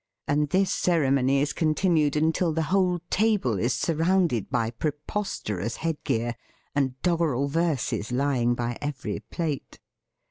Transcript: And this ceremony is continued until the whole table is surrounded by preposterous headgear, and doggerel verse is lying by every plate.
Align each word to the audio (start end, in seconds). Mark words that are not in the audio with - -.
And 0.27 0.49
this 0.49 0.71
ceremony 0.71 1.41
is 1.43 1.53
continued 1.53 2.15
until 2.15 2.53
the 2.53 2.63
whole 2.73 2.99
table 3.11 3.59
is 3.59 3.75
surrounded 3.75 4.49
by 4.49 4.71
preposterous 4.71 5.75
headgear, 5.75 6.33
and 6.73 6.99
doggerel 7.03 7.47
verse 7.47 7.93
is 7.93 8.11
lying 8.11 8.55
by 8.55 8.79
every 8.81 9.19
plate. 9.19 9.77